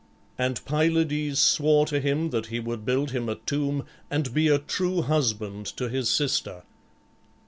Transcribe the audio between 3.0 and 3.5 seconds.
him a